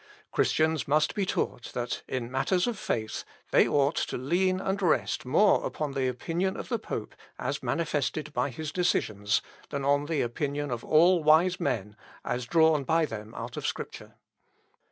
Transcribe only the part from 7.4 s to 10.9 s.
manifested by his decisions, than on the opinion of